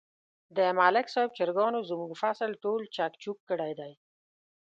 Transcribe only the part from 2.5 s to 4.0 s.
ټول چک چوک کړی دی.